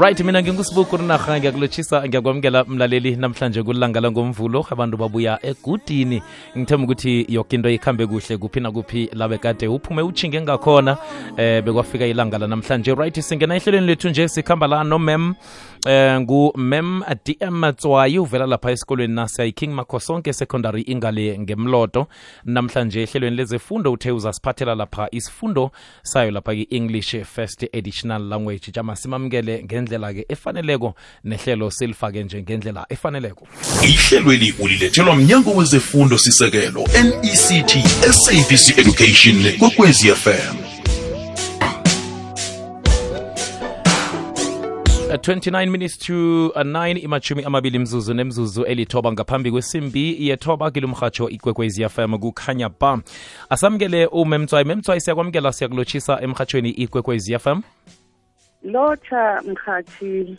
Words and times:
right 0.00 0.20
mina 0.20 0.42
ngingusibuku 0.42 0.96
rinarha 0.96 1.38
ngiyakulotshisa 1.38 2.08
ngiyakwamukela 2.08 2.64
mlaleli 2.64 3.16
namhlanje 3.16 3.62
kulangala 3.62 4.08
langomvulo 4.08 4.66
abantu 4.70 4.96
babuya 4.96 5.38
egudini. 5.42 6.22
Ngithemba 6.56 6.84
ukuthi 6.84 7.26
yoke 7.28 7.56
into 7.56 7.70
ikhambe 7.70 8.06
kuhle 8.06 8.36
kuphi 8.36 8.60
nakuphi 8.60 9.10
labe 9.12 9.38
kade 9.38 9.68
uphume 9.68 10.02
uchinge 10.02 10.40
ngakhona 10.40 10.96
eh 11.36 11.62
bekwafika 11.64 12.06
ilanga 12.06 12.38
lanamhlanje 12.38 12.94
right 12.94 13.20
singena 13.20 13.56
ehlelweni 13.56 13.86
lethu 13.86 14.08
nje 14.08 14.28
sikhamba 14.28 14.66
la 14.66 14.84
nomem 14.84 15.34
eh 15.86 16.20
ngumem 16.20 17.02
dm 17.24 17.72
tswayi 17.72 18.18
uvela 18.18 18.46
lapha 18.46 18.70
esikolweni 18.70 19.14
nasiya 19.14 19.52
king 19.52 19.74
makhosonke 19.74 20.32
secondary 20.32 20.82
ingale 20.82 21.38
ngemloto. 21.38 22.06
Namhlanje 22.44 23.02
ehlelweni 23.02 23.36
lezefundo 23.36 23.92
uthe 23.92 24.10
uzasiphathela 24.10 24.74
lapha 24.74 25.08
isifundo 25.10 25.70
sayo 26.02 26.30
lapha 26.30 26.54
ki-english 26.54 27.16
first 27.24 27.62
additional 27.74 28.22
language. 28.22 28.72
Jama 28.72 28.96
simamukele 28.96 29.64
ngendlela-ke 29.64 30.26
efaneleko 30.28 30.94
nehlelo 31.24 31.70
silifake 31.70 32.24
nje 32.24 32.42
ngendlela 32.42 32.86
efaneleko. 32.88 33.48
Ihlelweli 33.82 34.54
ulilethelwa 34.58 35.16
mnyango 35.16 35.50
wezefundo 35.50 36.18
sisekelo 36.18 36.80
nect 36.80 37.76
sabc 38.10 38.78
education 38.78 39.58
kokwezfm 39.58 40.22
fm 40.22 40.61
29 45.16 45.70
minutes 45.70 45.98
to 45.98 46.46
uh, 46.48 46.62
9 46.62 47.04
imachumi 47.04 47.42
amabili 47.44 47.78
mzuzu 47.78 48.14
nemzuzu 48.14 48.64
elithoba 48.64 49.12
ngaphambi 49.12 49.50
kwesimbi 49.50 50.28
yethoba 50.28 50.70
kilumrhatsho 50.70 51.28
ikwekwezi 51.28 51.88
fm 51.88 52.18
kukhanya 52.18 52.68
ba. 52.80 53.00
Asamukele 53.50 54.06
umemtswayi. 54.06 54.64
Memtswayi 54.64 55.00
siyakwamukela 55.00 55.52
siyakulotshisa 55.52 56.20
emhatshweni 56.22 56.70
ikwekwezi 56.70 57.38
fm 57.38 57.60
lotsha 58.62 59.42
mrhatshi 59.46 60.36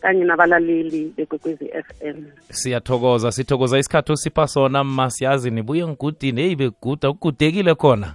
kanye 0.00 0.24
nabalaleli 0.24 1.12
bekwekwezi 1.16 1.68
FM 1.68 2.24
siyathokoza 2.50 3.32
sithokoza 3.32 3.78
isikhathi 3.78 4.12
osipha 4.12 4.46
sona 4.46 4.84
masiyazi 4.84 5.50
nibuye 5.50 5.86
ngigudini? 5.86 6.40
Eyi 6.40 6.56
beguda 6.56 7.10
ukugudekile 7.10 7.74
khona. 7.74 8.14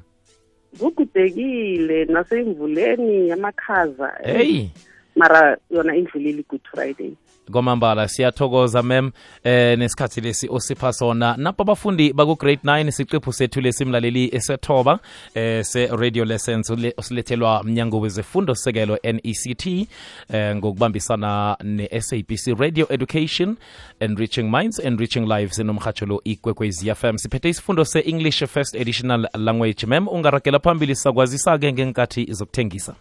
Kugudekile 0.79 2.05
nasemvuleni 2.05 3.29
yamakhaza. 3.29 4.13
Heyi 4.23 4.71
mara 5.19 5.57
yona 5.71 5.95
indlulile 5.95 6.39
i-good 6.39 6.61
friday. 6.71 7.11
Kwamambala 7.51 8.07
siyathokoza 8.07 8.83
mem 8.83 9.11
eh 9.43 9.77
nesikhathi 9.77 10.21
lesi 10.21 10.47
osipha 10.49 10.93
sona. 10.93 11.35
Napho 11.37 11.61
abafundi 11.61 12.13
baku-grade 12.13 12.61
9 12.63 12.91
siqephu 12.91 13.33
sethu 13.33 13.61
lesimlaleli 13.61 14.29
esethoba 14.35 14.99
eh 15.35 15.63
se-radio 15.63 16.25
lessons 16.25 16.71
osilethelwa 16.97 17.63
mnyango 17.63 17.99
wezefundo 17.99 18.55
sekelo 18.55 18.97
nect 19.03 19.67
eh 19.67 20.55
ngokubambisana 20.55 21.57
ne-sabc 21.63 22.59
radio 22.59 22.87
education 22.89 23.55
enriching 23.99 24.49
minds 24.51 24.79
enriching 24.79 25.25
lives 25.25 25.59
nomhatsho 25.59 26.05
lo 26.05 26.21
ikwekwezi 26.23 26.95
fm 26.95 27.17
siphethe 27.17 27.49
isifundo 27.49 27.85
se-english 27.85 28.45
first 28.45 28.75
additional 28.75 29.27
language 29.33 29.85
mem 29.87 30.07
ungaragela 30.07 30.59
phambili 30.59 30.95
sakwazisa-ke 30.95 31.73
ngenkathi 31.73 32.33
zokuthengisa 32.33 32.95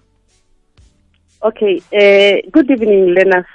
okay 1.41 1.81
uh, 1.93 2.49
good 2.51 2.69
evening 2.69 3.15
learners. 3.15 3.47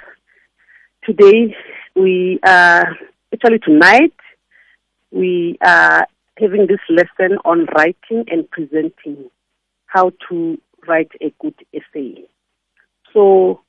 Today 1.04 1.54
we 1.94 2.40
are 2.42 2.96
actually 3.32 3.58
tonight 3.58 4.14
we 5.10 5.58
are 5.60 6.06
having 6.38 6.66
this 6.66 6.80
lesson 6.88 7.36
on 7.44 7.66
writing 7.76 8.24
and 8.28 8.50
presenting 8.50 9.30
how 9.84 10.12
to 10.28 10.58
write 10.88 11.10
a 11.20 11.32
good 11.40 11.54
essay. 11.74 12.24
So 13.12 13.60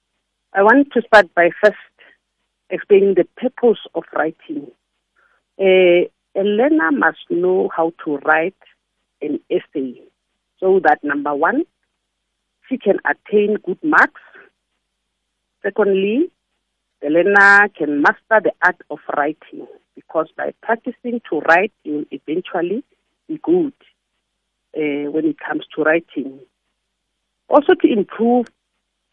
i 0.54 0.64
want 0.64 0.94
to 0.94 1.02
start 1.02 1.34
by 1.36 1.50
first 1.62 1.76
explaining 2.70 3.16
the 3.16 3.28
purpose 3.36 3.80
of 3.96 4.04
writing. 4.14 4.72
Uh, 5.60 6.08
a 6.38 6.44
learner 6.44 6.92
must 6.94 7.30
know 7.30 7.70
how 7.76 7.92
to 8.06 8.18
write 8.20 8.56
an 9.22 9.42
essay. 9.50 10.02
So 10.62 10.80
that 10.86 11.04
number 11.04 11.36
one 11.36 11.66
she 12.70 12.78
can 12.78 12.98
attain 13.06 13.58
good 13.66 13.82
marks 13.84 14.22
secondly 15.64 16.30
the 17.02 17.10
learner 17.10 17.70
can 17.70 18.02
master 18.02 18.42
the 18.42 18.52
art 18.64 18.82
of 18.90 19.00
writing 19.16 19.68
because 19.96 20.28
by 20.36 20.54
practicing 20.62 21.22
to 21.30 21.40
write, 21.42 21.72
you 21.84 21.94
will 21.94 22.06
eventually 22.12 22.84
be 23.28 23.40
good 23.44 23.74
uh, 24.76 25.12
when 25.12 25.26
it 25.26 25.38
comes 25.40 25.66
to 25.76 25.84
writing. 25.84 26.40
Also, 27.50 27.74
to 27.76 27.88
improve 27.92 28.48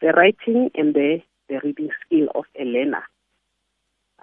the 0.01 0.07
writing 0.07 0.71
and 0.75 0.93
the, 0.93 1.21
the 1.49 1.59
reading 1.63 1.89
skill 2.05 2.27
of 2.35 2.45
a 2.59 2.63
learner. 2.63 3.03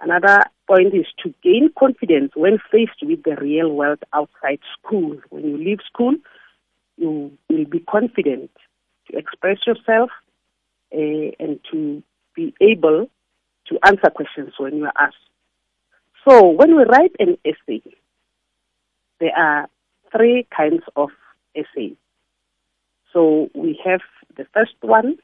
Another 0.01 0.43
point 0.67 0.93
is 0.93 1.05
to 1.23 1.33
gain 1.43 1.69
confidence 1.77 2.31
when 2.35 2.57
faced 2.71 3.01
with 3.03 3.23
the 3.23 3.35
real 3.39 3.71
world 3.73 3.99
outside 4.13 4.59
school. 4.77 5.17
When 5.29 5.43
you 5.45 5.57
leave 5.57 5.79
school, 5.87 6.15
you 6.97 7.31
will 7.49 7.65
be 7.65 7.79
confident 7.79 8.51
to 9.11 9.17
express 9.17 9.57
yourself 9.65 10.09
uh, 10.93 11.31
and 11.39 11.59
to 11.71 12.03
be 12.35 12.53
able 12.61 13.09
to 13.67 13.79
answer 13.85 14.09
questions 14.09 14.53
when 14.57 14.77
you 14.77 14.85
are 14.85 14.93
asked. 14.99 15.15
So, 16.27 16.49
when 16.49 16.75
we 16.75 16.83
write 16.83 17.15
an 17.19 17.37
essay, 17.45 17.81
there 19.19 19.35
are 19.35 19.67
three 20.15 20.47
kinds 20.55 20.83
of 20.95 21.09
essays. 21.55 21.95
So, 23.13 23.49
we 23.53 23.79
have 23.85 24.01
the 24.37 24.45
first 24.53 24.75
one, 24.81 25.17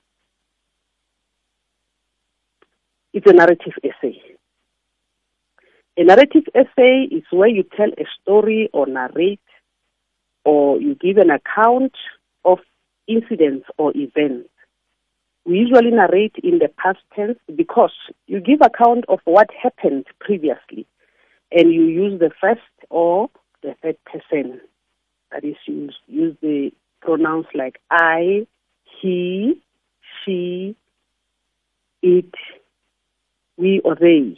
it's 3.13 3.29
a 3.29 3.33
narrative 3.33 3.73
essay. 3.83 4.21
A 5.97 6.03
narrative 6.03 6.43
essay 6.53 7.07
is 7.09 7.23
where 7.31 7.47
you 7.47 7.63
tell 7.63 7.89
a 7.89 8.05
story 8.21 8.69
or 8.73 8.85
narrate 8.85 9.39
or 10.45 10.79
you 10.79 10.95
give 10.95 11.17
an 11.17 11.31
account 11.31 11.93
of 12.45 12.59
incidents 13.07 13.65
or 13.77 13.91
events 13.95 14.49
we 15.47 15.59
usually 15.59 15.91
narrate 15.91 16.35
in 16.43 16.59
the 16.59 16.67
past 16.77 16.99
tense 17.15 17.39
because 17.55 17.93
you 18.27 18.41
give 18.41 18.59
account 18.61 19.05
of 19.07 19.19
what 19.23 19.47
happened 19.63 20.05
previously 20.19 20.85
and 21.53 21.73
you 21.73 21.85
use 21.85 22.19
the 22.19 22.31
first 22.41 22.59
or 22.89 23.29
the 23.63 23.73
third 23.81 23.95
person. 24.03 24.59
That 25.31 25.45
is, 25.45 25.55
you 25.65 25.89
use 26.07 26.35
the 26.41 26.71
pronouns 27.01 27.45
like 27.55 27.79
I, 27.89 28.45
he, 29.01 29.61
she, 30.25 30.75
it, 32.01 32.33
we, 33.55 33.79
or 33.85 33.95
they. 33.95 34.37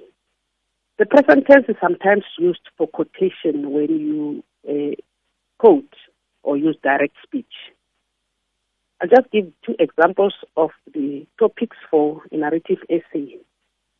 The 0.99 1.07
present 1.07 1.47
tense 1.47 1.65
is 1.69 1.75
sometimes 1.81 2.23
used 2.37 2.61
for 2.77 2.87
quotation 2.87 3.71
when 3.71 3.89
you 3.89 4.43
uh, 4.69 4.95
quote 5.57 5.95
or 6.43 6.55
use 6.55 6.77
direct 6.83 7.15
speech. 7.23 7.45
I'll 9.01 9.07
just 9.07 9.31
give 9.31 9.51
two 9.65 9.75
examples 9.79 10.33
of 10.57 10.71
the 10.93 11.25
topics 11.39 11.77
for 11.89 12.21
a 12.31 12.37
narrative 12.37 12.79
essay. 12.89 13.37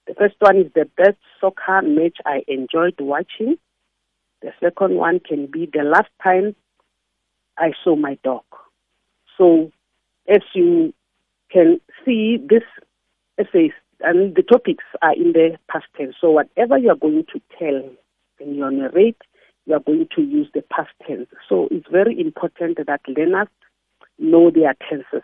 The 0.07 0.13
first 0.15 0.35
one 0.39 0.57
is 0.57 0.71
the 0.75 0.89
best 0.97 1.17
soccer 1.39 1.81
match 1.81 2.17
I 2.25 2.43
enjoyed 2.47 2.95
watching. 2.99 3.57
The 4.41 4.51
second 4.59 4.95
one 4.95 5.19
can 5.19 5.45
be 5.45 5.69
the 5.71 5.83
last 5.83 6.09
time 6.21 6.55
I 7.57 7.71
saw 7.83 7.95
my 7.95 8.17
dog. 8.23 8.43
So, 9.37 9.71
as 10.27 10.41
you 10.53 10.93
can 11.51 11.79
see, 12.03 12.37
this 12.37 12.63
essays 13.37 13.71
and 14.01 14.35
the 14.35 14.43
topics 14.43 14.83
are 15.01 15.13
in 15.13 15.31
the 15.33 15.57
past 15.71 15.85
tense. 15.95 16.15
So, 16.19 16.31
whatever 16.31 16.77
you 16.77 16.89
are 16.89 16.95
going 16.95 17.25
to 17.33 17.41
tell 17.57 17.89
when 18.39 18.55
you 18.55 18.69
narrate, 18.69 19.21
you 19.65 19.75
are 19.75 19.79
going 19.79 20.07
to 20.15 20.21
use 20.21 20.49
the 20.53 20.63
past 20.63 20.91
tense. 21.07 21.27
So, 21.47 21.69
it's 21.71 21.87
very 21.89 22.19
important 22.19 22.79
that 22.85 23.01
learners 23.07 23.47
know 24.19 24.51
their 24.51 24.75
tenses. 24.89 25.23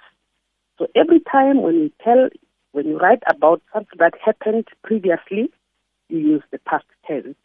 So 0.77 0.87
every 0.95 1.19
time 1.19 1.61
when 1.61 1.75
you 1.75 1.91
tell, 2.03 2.29
when 2.71 2.87
you 2.87 2.97
write 2.97 3.23
about 3.29 3.61
something 3.73 3.97
that 3.99 4.13
happened 4.23 4.67
previously, 4.83 5.51
you 6.09 6.19
use 6.19 6.43
the 6.51 6.59
past 6.59 6.85
tense. 7.07 7.35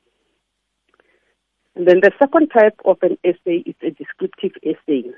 And 1.75 1.87
then 1.87 2.01
the 2.03 2.11
second 2.19 2.49
type 2.49 2.79
of 2.85 2.99
an 3.03 3.17
essay 3.25 3.63
is 3.65 3.77
a 3.83 3.91
descriptive 3.91 4.53
essay, 4.63 5.11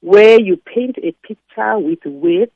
where 0.00 0.40
you 0.40 0.56
paint 0.56 0.96
a 0.98 1.12
picture 1.26 1.78
with 1.78 2.04
words. 2.04 2.52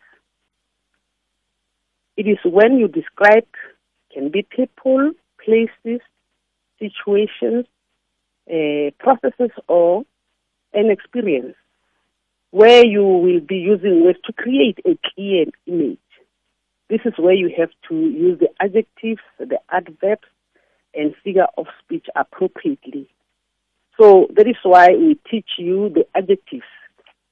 It 2.16 2.26
is 2.26 2.38
when 2.44 2.78
you 2.78 2.86
describe, 2.86 3.46
can 4.12 4.30
be 4.30 4.46
people, 4.48 5.12
places, 5.44 6.00
situations, 6.78 7.66
uh, 8.48 8.90
processes, 8.98 9.50
or 9.68 10.04
an 10.72 10.90
experience 10.90 11.56
where 12.50 12.84
you 12.84 13.02
will 13.04 13.40
be 13.40 13.56
using 13.56 14.04
words 14.04 14.18
to 14.24 14.32
create 14.32 14.78
a 14.84 14.98
clear 15.14 15.46
image. 15.66 15.98
This 16.88 17.00
is 17.04 17.14
where 17.16 17.34
you 17.34 17.52
have 17.56 17.70
to 17.88 17.94
use 17.94 18.40
the 18.40 18.48
adjectives, 18.60 19.22
the 19.38 19.60
adverbs, 19.70 20.26
and 20.94 21.14
figure 21.22 21.46
of 21.56 21.66
speech 21.84 22.06
appropriately. 22.16 23.08
So 24.00 24.26
that 24.34 24.48
is 24.48 24.56
why 24.64 24.88
we 24.90 25.18
teach 25.30 25.50
you 25.58 25.90
the 25.90 26.06
adjectives 26.16 26.64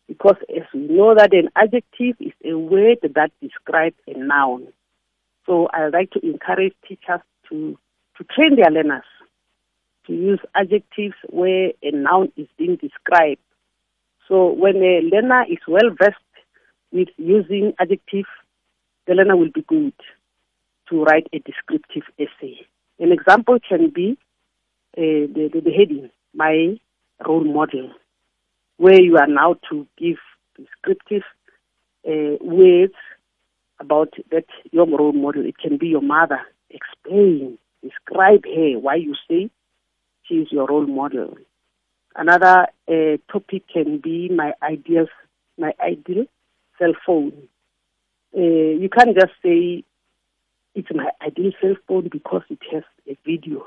because 0.09 0.37
as 0.57 0.63
we 0.73 0.81
know 0.81 1.15
that 1.15 1.35
an 1.35 1.51
adjective 1.55 2.17
is 2.19 2.33
a 2.45 2.57
word 2.57 2.99
that 3.03 3.31
describes 3.43 3.97
a 4.07 4.19
noun. 4.19 4.69
So 5.47 5.69
I 5.73 5.89
like 5.89 6.11
to 6.13 6.27
encourage 6.27 6.75
teachers 6.89 7.21
to, 7.51 7.79
to 8.17 8.25
train 8.25 8.57
their 8.57 8.71
learners 8.71 9.05
to 10.07 10.15
use 10.15 10.41
adjectives 10.55 11.15
where 11.29 11.73
a 11.83 11.91
noun 11.91 12.33
is 12.37 12.49
being 12.57 12.77
described. 12.77 13.41
So 14.29 14.53
when 14.53 14.77
a 14.77 15.01
learner 15.11 15.45
is 15.51 15.59
well 15.67 15.91
versed 15.99 16.17
with 16.93 17.09
using 17.17 17.73
adjective, 17.81 18.27
the 19.07 19.15
learner 19.15 19.37
will 19.37 19.51
be 19.53 19.63
good 19.63 19.95
to 20.91 21.03
write 21.03 21.27
a 21.33 21.39
descriptive 21.39 22.05
essay. 22.19 22.67
An 22.99 23.11
example 23.11 23.59
can 23.67 23.91
be 23.91 24.19
uh, 24.97 25.01
the, 25.35 25.51
the, 25.53 25.61
the 25.61 25.71
heading, 25.71 26.11
my 26.35 26.79
role 27.27 27.45
model, 27.45 27.91
where 28.77 29.01
you 29.01 29.17
are 29.17 29.27
now 29.27 29.57
to 29.71 29.87
give 29.97 30.19
descriptive 30.57 31.23
uh, 32.07 32.37
words 32.41 32.95
about 33.81 34.13
that 34.31 34.45
your 34.73 34.87
role 34.87 35.13
model. 35.13 35.47
It 35.47 35.59
can 35.59 35.79
be 35.79 35.89
your 35.89 36.03
mother. 36.03 36.41
Explain, 36.71 37.59
describe 37.83 38.45
her, 38.45 38.79
why 38.79 38.97
you 38.97 39.15
say 39.29 39.51
she 40.25 40.35
is 40.35 40.49
your 40.51 40.67
role 40.67 40.87
model. 40.87 41.37
Another 42.19 42.67
uh, 42.89 43.17
topic 43.33 43.63
can 43.73 43.99
be 43.99 44.29
my 44.29 44.53
ideas, 44.61 45.07
my 45.57 45.73
ideal 45.81 46.25
cell 46.77 46.93
phone. 47.07 47.33
Uh, 48.37 48.41
you 48.41 48.89
can't 48.93 49.15
just 49.17 49.35
say 49.41 49.85
it's 50.75 50.89
my 50.93 51.11
ideal 51.25 51.53
cell 51.61 51.77
phone 51.87 52.09
because 52.11 52.43
it 52.51 52.59
has 52.73 52.83
a 53.09 53.17
video. 53.25 53.65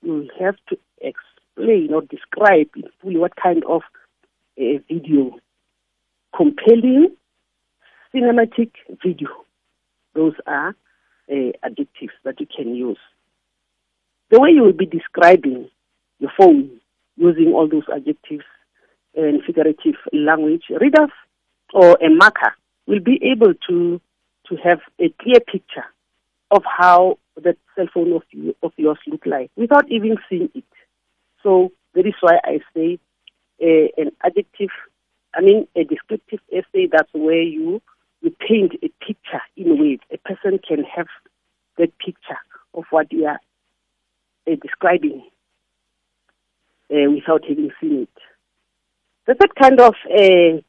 You 0.00 0.30
have 0.38 0.54
to 0.68 0.78
explain 1.00 1.92
or 1.92 2.02
describe 2.02 2.68
in 2.76 2.84
full 3.02 3.18
what 3.18 3.34
kind 3.34 3.64
of 3.68 3.82
a 4.56 4.78
video. 4.88 5.32
Compelling 6.36 7.16
cinematic 8.14 8.70
video. 9.02 9.30
Those 10.14 10.34
are 10.46 10.76
uh, 11.28 11.50
adjectives 11.64 12.12
that 12.22 12.38
you 12.38 12.46
can 12.46 12.76
use. 12.76 12.98
The 14.30 14.38
way 14.38 14.50
you 14.50 14.62
will 14.62 14.72
be 14.72 14.86
describing 14.86 15.68
your 16.20 16.30
phone 16.38 16.80
using 17.16 17.52
all 17.52 17.68
those 17.68 17.84
adjectives 17.94 18.44
and 19.14 19.42
figurative 19.44 19.94
language, 20.12 20.64
readers 20.80 21.10
or 21.72 21.96
a 22.02 22.08
marker 22.08 22.52
will 22.86 23.00
be 23.00 23.20
able 23.22 23.54
to 23.68 24.00
to 24.48 24.56
have 24.56 24.78
a 25.00 25.08
clear 25.20 25.40
picture 25.40 25.84
of 26.52 26.62
how 26.64 27.18
that 27.42 27.56
cell 27.74 27.86
phone 27.92 28.12
of, 28.12 28.22
you, 28.30 28.54
of 28.62 28.72
yours 28.76 28.98
look 29.08 29.26
like 29.26 29.50
without 29.56 29.90
even 29.90 30.16
seeing 30.28 30.48
it. 30.54 30.64
So 31.42 31.72
that 31.94 32.06
is 32.06 32.14
why 32.20 32.38
I 32.44 32.60
say 32.74 32.98
uh, 33.60 33.88
an 34.00 34.12
adjective, 34.24 34.70
I 35.34 35.40
mean 35.40 35.66
a 35.74 35.84
descriptive 35.84 36.40
essay. 36.52 36.88
That's 36.90 37.12
where 37.12 37.42
you 37.42 37.82
you 38.22 38.30
paint 38.30 38.74
a 38.82 38.88
picture 39.04 39.42
in 39.56 39.78
words. 39.78 40.02
A 40.12 40.18
person 40.18 40.58
can 40.66 40.84
have 40.84 41.08
that 41.78 41.96
picture 41.98 42.38
of 42.74 42.84
what 42.90 43.12
you 43.12 43.26
are 43.26 43.40
uh, 44.50 44.56
describing 44.62 45.24
uh, 46.96 47.10
without 47.10 47.44
having 47.46 47.70
seen 47.80 48.02
it. 48.02 48.08
The 49.26 49.34
third 49.34 49.54
kind 49.60 49.80
of 49.80 49.94
uh, 50.08 50.60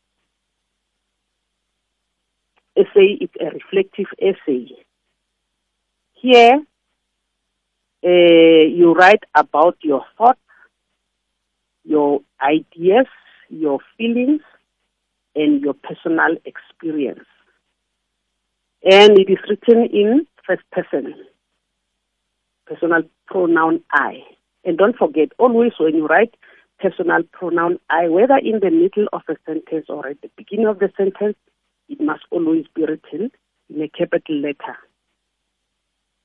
essay 2.75 3.17
is 3.21 3.29
a 3.39 3.45
reflective 3.51 4.07
essay. 4.19 4.69
Here, 6.13 6.59
uh, 8.03 8.09
you 8.09 8.93
write 8.93 9.23
about 9.35 9.77
your 9.81 10.03
thoughts, 10.17 10.39
your 11.83 12.21
ideas, 12.41 13.07
your 13.49 13.79
feelings, 13.97 14.41
and 15.35 15.61
your 15.61 15.73
personal 15.73 16.35
experience. 16.45 17.25
And 18.83 19.17
it 19.19 19.29
is 19.29 19.37
written 19.49 19.85
in 19.85 20.27
first 20.45 20.63
person, 20.71 21.13
personal 22.65 23.03
pronoun 23.27 23.83
I. 23.91 24.23
And 24.63 24.77
don't 24.77 24.97
forget, 24.97 25.29
always 25.37 25.73
when 25.79 25.95
you 25.95 26.07
write 26.07 26.35
personal 26.79 27.23
pronoun 27.31 27.79
I, 27.89 28.07
whether 28.09 28.37
in 28.37 28.59
the 28.59 28.69
middle 28.69 29.07
of 29.13 29.21
a 29.29 29.35
sentence 29.45 29.85
or 29.89 30.07
at 30.07 30.21
the 30.21 30.29
beginning 30.37 30.67
of 30.67 30.79
the 30.79 30.91
sentence, 30.97 31.37
it 31.89 31.99
must 32.01 32.23
always 32.31 32.65
be 32.75 32.83
written 32.85 33.31
in 33.69 33.81
a 33.81 33.89
capital 33.89 34.35
letter. 34.35 34.77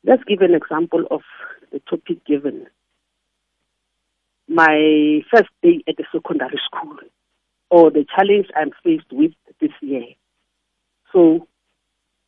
Let's 0.04 0.24
give 0.24 0.40
an 0.40 0.54
example 0.54 1.04
of 1.10 1.22
the 1.70 1.80
topic 1.88 2.24
given. 2.26 2.66
My 4.48 5.20
first 5.30 5.48
day 5.62 5.82
at 5.88 5.96
the 5.96 6.04
secondary 6.12 6.60
school, 6.66 6.96
or 7.70 7.90
the 7.90 8.04
challenge 8.14 8.48
I'm 8.54 8.70
faced 8.84 9.10
with 9.12 9.32
this 9.60 9.70
year. 9.80 10.04
So, 11.12 11.46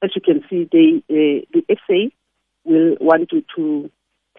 as 0.03 0.11
you 0.15 0.23
can 0.23 0.43
see, 0.49 0.69
the, 0.71 1.03
uh, 1.11 1.45
the 1.53 1.65
essay 1.69 2.15
will 2.65 2.97
want 3.01 3.31
you 3.33 3.45
to 3.57 3.91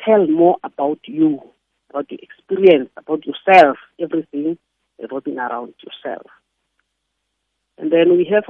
tell 0.04 0.26
more 0.28 0.58
about 0.64 1.00
you, 1.06 1.42
about 1.96 2.10
the 2.10 2.20
experience, 2.22 2.90
about 2.98 3.24
yourself, 3.26 3.78
everything 4.00 4.58
revolving 5.02 5.38
around 5.38 5.74
yourself. 5.82 6.28
And 7.78 7.92
then 7.92 8.18
we 8.18 8.30
have 8.34 8.44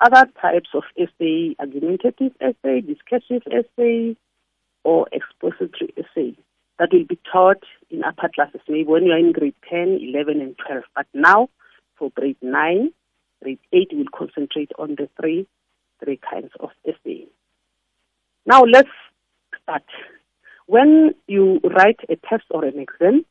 other 0.00 0.28
types 0.40 0.70
of 0.74 0.82
essay, 0.98 1.54
argumentative 1.60 2.32
essay, 2.40 2.80
discursive 2.80 3.42
essay, 3.46 4.16
or 4.82 5.06
expository 5.12 5.94
essay 5.96 6.36
that 6.78 6.88
will 6.92 7.04
be 7.04 7.18
taught 7.30 7.62
in 7.90 8.02
upper 8.02 8.28
classes, 8.34 8.60
maybe 8.68 8.84
when 8.84 9.04
you 9.04 9.12
are 9.12 9.18
in 9.18 9.30
grade 9.30 9.54
10, 9.70 10.00
11, 10.02 10.40
and 10.40 10.56
12. 10.66 10.82
But 10.96 11.06
now, 11.14 11.48
for 11.96 12.10
grade 12.10 12.38
9, 12.42 12.92
grade 13.42 13.58
8 13.72 13.88
will 13.92 14.04
concentrate 14.12 14.72
on 14.76 14.96
the 14.96 15.08
three, 15.20 15.46
three 16.02 16.18
kinds 16.28 16.50
of 16.58 16.70
essay. 16.84 17.26
Now, 18.44 18.62
let's 18.64 18.88
start. 19.62 19.84
When 20.72 21.12
you 21.26 21.60
write 21.62 22.00
a 22.08 22.16
test 22.16 22.44
or 22.48 22.64
an 22.64 22.78
exam 22.78 23.26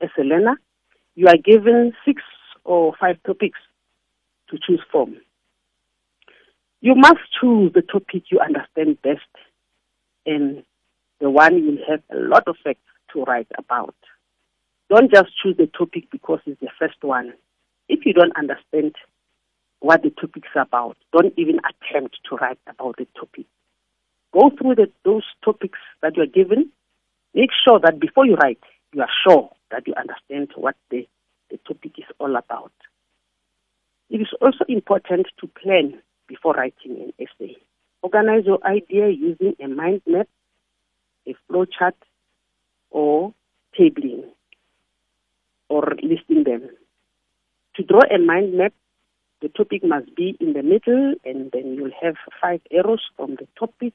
as 0.00 0.10
a 0.16 0.22
learner, 0.22 0.60
you 1.16 1.26
are 1.26 1.36
given 1.36 1.92
six 2.04 2.22
or 2.62 2.94
five 3.00 3.16
topics 3.26 3.58
to 4.48 4.58
choose 4.64 4.80
from. 4.92 5.16
You 6.82 6.94
must 6.94 7.18
choose 7.40 7.72
the 7.74 7.82
topic 7.82 8.26
you 8.30 8.38
understand 8.38 9.02
best 9.02 9.26
and 10.24 10.62
the 11.20 11.30
one 11.30 11.58
you'll 11.64 11.84
have 11.90 12.00
a 12.12 12.28
lot 12.28 12.46
of 12.46 12.54
facts 12.62 12.86
to 13.12 13.24
write 13.24 13.48
about. 13.58 13.96
Don't 14.88 15.12
just 15.12 15.30
choose 15.42 15.56
the 15.56 15.66
topic 15.66 16.04
because 16.12 16.38
it's 16.46 16.60
the 16.60 16.70
first 16.78 17.02
one. 17.02 17.32
If 17.88 18.06
you 18.06 18.12
don't 18.12 18.36
understand 18.36 18.94
what 19.80 20.04
the 20.04 20.10
topic's 20.10 20.54
about, 20.54 20.96
don't 21.12 21.34
even 21.36 21.58
attempt 21.58 22.18
to 22.30 22.36
write 22.36 22.60
about 22.68 22.98
the 22.98 23.08
topic. 23.18 23.46
Go 24.32 24.52
through 24.56 24.76
the, 24.76 24.92
those 25.04 25.24
topics 25.44 25.80
that 26.00 26.14
you're 26.14 26.26
given. 26.26 26.70
Make 27.34 27.50
sure 27.66 27.80
that 27.80 27.98
before 27.98 28.26
you 28.26 28.36
write, 28.36 28.62
you 28.92 29.02
are 29.02 29.08
sure 29.26 29.50
that 29.72 29.86
you 29.86 29.94
understand 29.94 30.50
what 30.54 30.76
the, 30.90 31.06
the 31.50 31.58
topic 31.66 31.98
is 31.98 32.04
all 32.20 32.36
about. 32.36 32.72
It 34.08 34.20
is 34.20 34.28
also 34.40 34.64
important 34.68 35.26
to 35.40 35.48
plan 35.48 36.00
before 36.28 36.54
writing 36.54 36.92
an 36.92 37.12
essay. 37.18 37.56
Organize 38.02 38.44
your 38.46 38.64
idea 38.64 39.08
using 39.08 39.56
a 39.60 39.66
mind 39.66 40.02
map, 40.06 40.28
a 41.26 41.34
flow 41.48 41.64
chart, 41.64 41.96
or 42.90 43.34
tabling, 43.76 44.24
or 45.68 45.82
listing 46.02 46.44
them. 46.44 46.68
To 47.76 47.82
draw 47.82 48.02
a 48.14 48.18
mind 48.18 48.54
map, 48.54 48.72
the 49.42 49.48
topic 49.48 49.82
must 49.82 50.14
be 50.14 50.36
in 50.38 50.52
the 50.52 50.62
middle, 50.62 51.14
and 51.24 51.50
then 51.50 51.74
you'll 51.74 51.90
have 52.00 52.14
five 52.40 52.60
arrows 52.70 53.02
from 53.16 53.34
the 53.34 53.48
topic 53.58 53.92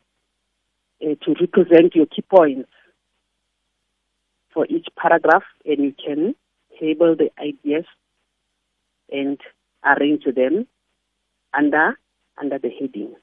uh, 1.01 1.15
to 1.23 1.35
represent 1.39 1.95
your 1.95 2.07
key 2.07 2.23
points 2.23 2.69
for 4.59 4.65
each 4.69 4.87
paragraph, 4.97 5.43
and 5.63 5.81
you 5.81 5.93
can 6.05 6.35
table 6.81 7.15
the 7.15 7.31
ideas 7.41 7.85
and 9.09 9.39
arrange 9.85 10.25
them 10.35 10.67
under 11.57 11.97
under 12.37 12.59
the 12.59 12.69
heading. 12.69 13.15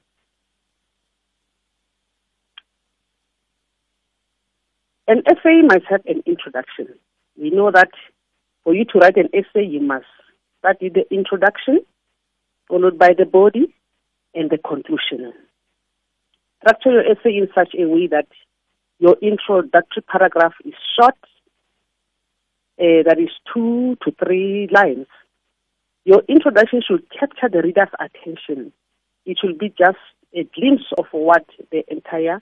An 5.07 5.21
essay 5.27 5.61
must 5.61 5.85
have 5.87 6.01
an 6.07 6.23
introduction. 6.25 6.87
We 7.39 7.51
know 7.51 7.69
that 7.69 7.91
for 8.63 8.73
you 8.73 8.85
to 8.85 8.97
write 8.97 9.17
an 9.17 9.29
essay, 9.31 9.63
you 9.63 9.79
must 9.79 10.05
start 10.57 10.77
with 10.81 10.95
the 10.95 11.05
introduction, 11.13 11.81
followed 12.67 12.97
by 12.97 13.13
the 13.15 13.25
body, 13.25 13.75
and 14.33 14.49
the 14.49 14.57
conclusion. 14.57 15.33
Structure 16.63 16.93
your 16.93 17.11
essay 17.11 17.37
in 17.37 17.47
such 17.53 17.75
a 17.77 17.85
way 17.85 18.07
that 18.07 18.25
your 18.99 19.15
introductory 19.21 20.03
paragraph 20.07 20.53
is 20.65 20.73
short, 20.99 21.15
uh, 22.79 23.03
that 23.05 23.17
is 23.19 23.29
two 23.53 23.97
to 24.03 24.11
three 24.23 24.67
lines. 24.71 25.07
Your 26.05 26.23
introduction 26.27 26.81
should 26.87 27.03
capture 27.11 27.49
the 27.49 27.61
reader's 27.61 27.89
attention. 27.99 28.71
It 29.25 29.37
should 29.41 29.57
be 29.57 29.69
just 29.69 29.97
a 30.33 30.43
glimpse 30.55 30.85
of 30.97 31.05
what 31.11 31.45
the 31.71 31.83
entire 31.89 32.41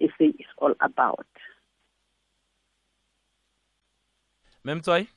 essay 0.00 0.32
is 0.38 0.46
all 0.58 0.74
about. 0.80 1.26
Memtswai, 4.64 5.08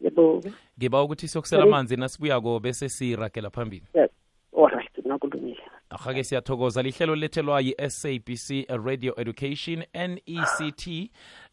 yebo 0.00 0.42
ngiba 0.78 1.02
ukuthi 1.02 1.28
siyokusela 1.28 1.62
amanzi 1.62 1.96
nasibuyako 1.96 2.60
bese 2.60 2.88
siragela 2.88 3.50
phambili 3.50 3.86
yes 3.94 4.10
ahake 5.92 6.24
siyathokoza 6.24 6.82
lihlelo 6.82 7.16
lethelwa 7.16 7.60
yi-sabc 7.60 8.66
radio 8.84 9.20
education 9.20 9.84
nect 9.94 10.88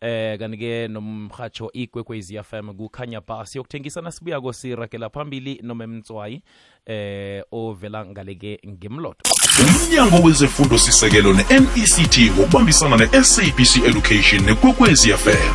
eh 0.01 0.39
kanti-ke 0.39 0.87
nomhatsho 0.87 1.69
ikwekwezi 1.73 2.39
fm 2.43 2.73
kukhanya 2.73 3.21
ba 3.21 3.45
siyokuthengisa 3.45 4.01
nasibuyako 4.01 4.53
siragela 4.53 5.09
phambili 5.09 5.59
nomemtswayi 5.63 6.41
eh 6.85 7.43
ovela 7.51 8.05
ngaleke 8.05 8.59
ngemlodo 8.67 9.19
umnyango 9.59 10.27
wezefundo 10.27 10.77
sisekelo 10.77 11.33
ne-nect 11.33 12.19
ngokubambisana 12.19 12.97
ne-sabc 12.97 13.77
education 13.85 14.43
nekwekwezi 14.45 15.13
fm 15.13 15.53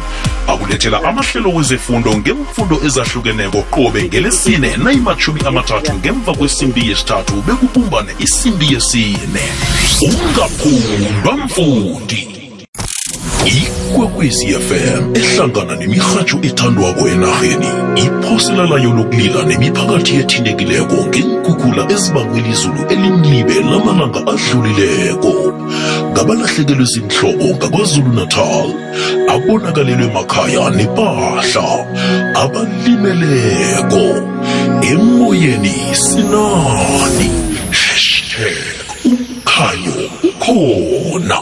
akulethela 0.49 1.03
amahlelo 1.05 1.51
wezefundo 1.55 2.19
ngemfundo 2.19 2.77
ezahlukeneko 2.87 3.63
qobe 3.63 4.03
ngelesine 4.05 4.77
nayimathumi 4.77 5.41
amathathu 5.47 5.95
ngemva 5.95 6.35
kwesimbi 6.35 6.89
yesithathu 6.89 7.43
bekubumbane 7.43 8.13
isimbi 8.19 8.73
yesine. 8.75 9.45
Ungaphundwa 10.03 11.37
mfundi 11.37 12.44
ikwekwezi 13.47 14.47
fm 14.47 15.03
ehlangana 15.15 15.77
nemirhatsho 15.77 16.39
ethandwako 16.43 17.09
enarheni. 17.09 17.69
Iphosela 18.05 18.65
layo 18.67 18.91
lokulila 18.97 19.43
nemiphakathi 19.45 20.15
ethintekileko 20.17 20.97
ngeenkhukhula 21.09 21.83
ezibangwelizulu 21.93 22.81
elimlibe 22.89 23.55
lamalanga 23.71 24.21
adlulileko. 24.33 25.33
Ngabalahlekelwe 26.13 26.85
zinhloko 26.93 27.47
ngakwazulu-natal 27.57 28.69
abonakalelwe 29.35 30.07
makhaya 30.17 30.71
nepahla 30.71 31.67
abalimeleko. 32.43 34.05
Emoyeni 34.93 35.77
sinani. 36.05 37.31
Hashtag 37.71 38.77
umkhanyo 39.05 39.97
ukhona 40.29 41.39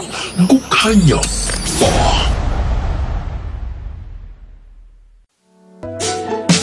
kukhanya 0.48 1.20
ba 1.82 2.31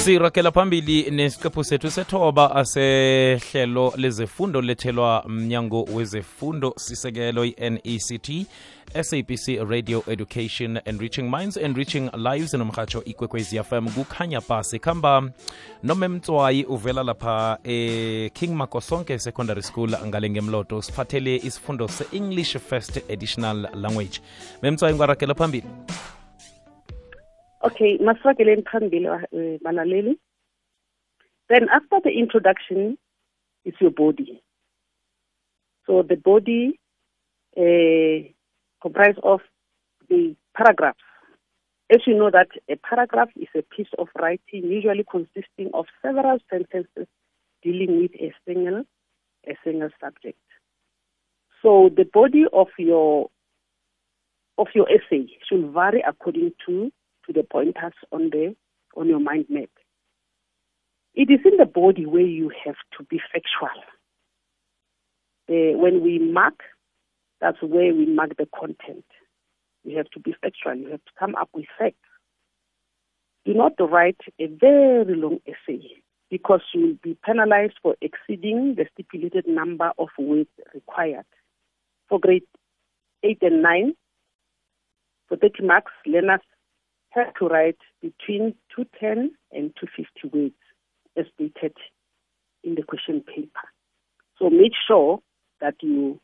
sirakela 0.09 0.51
phambili 0.51 1.11
nesiqephu 1.11 1.63
sethu 1.63 1.91
sethoba 1.91 2.65
sehlelo 2.65 3.93
lezefundo 3.97 4.61
lethelwa 4.61 5.23
mnyango 5.27 5.83
wezefundo 5.83 6.73
sisekelo 6.77 7.45
i-nect 7.45 8.31
sabc 9.01 9.69
radio 9.69 10.03
education 10.07 10.79
enriching 10.85 11.29
minds 11.29 11.57
enriching 11.57 12.09
lives 12.17 12.53
nomhatsho 12.53 13.03
ikwekwezi 13.03 13.63
fm 13.63 13.89
kukhanya 13.89 14.41
pasi 14.41 14.79
khamba 14.79 15.29
nomemtswayi 15.83 16.63
uvela 16.63 17.03
lapha 17.03 17.57
e-king 17.63 18.55
makosonke 18.55 19.19
secondary 19.19 19.61
school 19.61 19.95
ngale 20.05 20.29
ngemloto 20.29 20.81
siphathele 20.81 21.35
isifundo 21.35 21.87
se-english 21.87 22.57
first 22.57 23.11
additional 23.11 23.67
language. 23.73 24.21
Memtswayi 24.61 24.95
ngwarakela 24.95 25.35
phambili 25.35 25.67
Okay, 27.61 27.97
masifakeleni 27.97 28.63
phambili 28.63 29.07
eh, 29.07 29.59
balaleli. 29.61 30.17
Then 31.49 31.67
after 31.69 31.99
the 32.03 32.11
introduction 32.11 32.97
is 33.65 33.73
your 33.81 33.91
body. 33.91 34.41
So 35.85 36.03
the 36.03 36.15
body 36.15 36.79
uh, 37.57 38.29
comprised 38.81 39.19
of 39.23 39.41
the 40.07 40.35
paragraphs. 40.55 40.99
As 41.91 42.01
you 42.05 42.15
know 42.15 42.29
that 42.29 42.49
a 42.69 42.75
paragraph 42.77 43.29
is 43.35 43.49
a 43.55 43.63
piece 43.63 43.91
of 43.97 44.07
writing 44.19 44.69
usually 44.71 45.03
consisting 45.09 45.71
of 45.73 45.85
several 46.01 46.37
sentences 46.49 47.07
dealing 47.63 47.99
with 47.99 48.11
a 48.15 48.31
single 48.45 48.83
a 49.47 49.57
single 49.63 49.89
subject. 49.99 50.39
So 51.61 51.89
the 51.95 52.05
body 52.05 52.45
of 52.53 52.67
your 52.77 53.29
of 54.57 54.67
your 54.75 54.87
essay 54.89 55.27
should 55.47 55.73
vary 55.73 56.03
according 56.07 56.51
to 56.67 56.91
to 57.29 57.33
the 57.33 57.43
pointers 57.43 57.93
on 58.11 58.29
the 58.31 58.55
on 58.95 59.07
your 59.07 59.19
mind 59.19 59.45
map. 59.49 59.69
It 61.13 61.29
is 61.29 61.39
in 61.45 61.57
the 61.57 61.65
body 61.65 62.05
where 62.05 62.21
you 62.21 62.51
have 62.65 62.75
to 62.97 63.03
be 63.03 63.21
factual. 63.31 63.69
Uh, 65.49 65.77
when 65.77 66.01
we 66.01 66.19
mark, 66.19 66.59
that's 67.39 67.61
where 67.61 67.93
we 67.93 68.05
mark 68.05 68.35
the 68.37 68.47
content. 68.57 69.05
You 69.83 69.97
have 69.97 70.09
to 70.11 70.19
be 70.19 70.35
factual. 70.41 70.75
You 70.75 70.91
have 70.91 71.05
to 71.05 71.11
come 71.19 71.35
up 71.35 71.49
with 71.53 71.65
facts. 71.77 71.97
Do 73.45 73.53
not 73.53 73.73
write 73.79 74.19
a 74.39 74.47
very 74.47 75.15
long 75.15 75.39
essay 75.47 76.01
because 76.29 76.61
you 76.73 76.81
will 76.81 76.97
be 77.01 77.17
penalized 77.25 77.75
for 77.81 77.95
exceeding 78.01 78.75
the 78.75 78.85
stipulated 78.93 79.47
number 79.47 79.91
of 79.97 80.09
words 80.17 80.49
required. 80.73 81.25
For 82.07 82.19
grade 82.19 82.43
8 83.23 83.37
and 83.41 83.63
9, 83.63 83.93
for 85.27 85.37
30 85.37 85.63
marks, 85.63 85.91
learners 86.05 86.41
have 87.11 87.33
to 87.35 87.47
write 87.47 87.77
between 88.01 88.55
210 88.75 89.31
and 89.51 89.73
250 89.79 90.37
words 90.37 90.53
as 91.17 91.25
stated 91.35 91.75
in 92.63 92.75
the 92.75 92.83
question 92.83 93.21
paper. 93.21 93.67
So 94.37 94.49
make 94.49 94.73
sure 94.87 95.19
that 95.61 95.75
you 95.81 96.19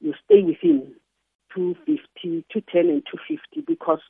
you 0.00 0.14
stay 0.24 0.42
within 0.42 0.94
250, 1.54 2.44
210 2.52 2.90
and 2.90 3.02
250 3.06 3.60
because 3.66 4.00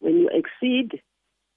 when 0.00 0.18
you 0.18 0.28
exceed, 0.32 1.00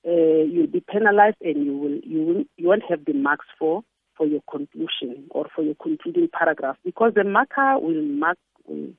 uh, 0.08 0.44
you'll 0.46 0.68
be 0.68 0.84
penalized 0.88 1.38
and 1.42 1.66
you 1.66 1.76
will 1.76 2.00
you 2.04 2.22
will 2.22 2.44
you 2.58 2.68
won't 2.68 2.84
have 2.88 3.06
the 3.06 3.14
marks 3.14 3.48
for 3.58 3.84
for 4.16 4.28
your 4.28 4.42
conclusion 4.50 5.26
or 5.32 5.48
for 5.56 5.64
your 5.64 5.76
concluding 5.82 6.30
paragraph 6.32 6.78
because 6.86 7.14
the 7.16 7.24
marker 7.24 7.80
will 7.80 8.02
mark 8.04 8.38
will 8.68 8.94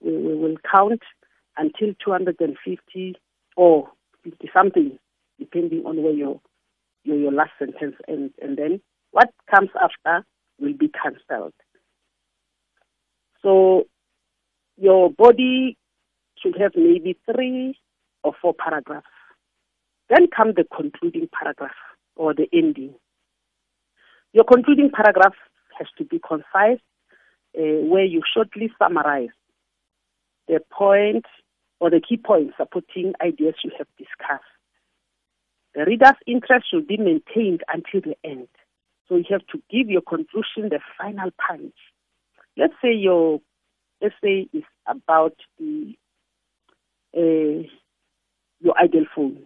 will, 0.00 0.38
will 0.38 0.56
count 0.70 1.02
until 1.56 1.94
250 2.04 3.16
or 3.56 3.88
50 4.24 4.50
something, 4.52 4.98
depending 5.38 5.84
on 5.86 6.02
where 6.02 6.12
your, 6.12 6.40
your, 7.04 7.16
your 7.16 7.32
last 7.32 7.50
sentence 7.58 7.96
ends. 8.08 8.34
And 8.40 8.56
then 8.56 8.80
what 9.10 9.28
comes 9.54 9.70
after 9.80 10.24
will 10.58 10.74
be 10.74 10.88
cancelled. 10.88 11.54
So 13.42 13.84
your 14.76 15.10
body 15.10 15.76
should 16.42 16.56
have 16.60 16.72
maybe 16.74 17.18
three 17.30 17.78
or 18.22 18.32
four 18.40 18.54
paragraphs. 18.54 19.06
Then 20.08 20.26
come 20.34 20.52
the 20.56 20.64
concluding 20.74 21.28
paragraph 21.32 21.76
or 22.16 22.34
the 22.34 22.48
ending. 22.52 22.94
Your 24.32 24.44
concluding 24.44 24.90
paragraph 24.90 25.34
has 25.78 25.88
to 25.98 26.04
be 26.04 26.20
concise, 26.20 26.80
uh, 27.58 27.82
where 27.88 28.04
you 28.04 28.22
shortly 28.34 28.70
summarize 28.78 29.30
the 30.46 30.60
point 30.70 31.24
or 31.80 31.90
the 31.90 32.00
key 32.00 32.16
points 32.16 32.54
supporting 32.56 33.14
ideas 33.20 33.54
you 33.64 33.72
have 33.78 33.86
discussed. 33.98 34.44
The 35.74 35.84
reader's 35.84 36.16
interest 36.26 36.66
should 36.70 36.86
be 36.86 36.96
maintained 36.96 37.62
until 37.72 38.00
the 38.02 38.16
end. 38.28 38.48
So 39.08 39.16
you 39.16 39.24
have 39.30 39.46
to 39.48 39.62
give 39.70 39.88
your 39.88 40.02
conclusion 40.02 40.68
the 40.68 40.80
final 40.98 41.30
punch. 41.46 41.74
Let's 42.56 42.74
say 42.82 42.92
your 42.92 43.40
essay 44.02 44.48
is 44.52 44.64
about 44.86 45.34
the 45.58 45.94
uh, 47.16 47.66
your 48.60 48.78
ideal 48.78 49.06
phone. 49.14 49.44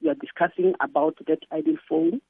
You 0.00 0.10
are 0.10 0.14
discussing 0.14 0.74
about 0.80 1.18
that 1.26 1.40
ideal 1.52 1.76
phone 1.88 2.20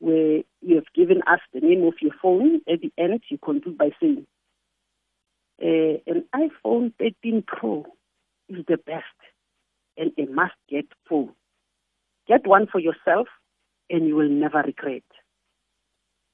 where 0.00 0.42
you 0.60 0.74
have 0.74 0.92
given 0.94 1.22
us 1.26 1.40
the 1.54 1.60
name 1.60 1.84
of 1.84 1.94
your 2.00 2.12
phone. 2.20 2.60
At 2.70 2.80
the 2.80 2.92
end, 2.98 3.22
you 3.28 3.38
conclude 3.38 3.78
by 3.78 3.90
saying, 4.00 4.26
uh, 5.62 5.98
an 6.06 6.24
iPhone 6.34 6.92
13 6.98 7.44
Pro 7.46 7.86
is 8.48 8.64
the 8.68 8.76
best 8.76 9.04
and 9.96 10.12
a 10.18 10.30
must 10.30 10.54
get 10.68 10.86
phone. 11.08 11.32
Get 12.28 12.46
one 12.46 12.66
for 12.70 12.78
yourself 12.78 13.28
and 13.90 14.06
you 14.06 14.16
will 14.16 14.28
never 14.28 14.62
regret. 14.62 15.02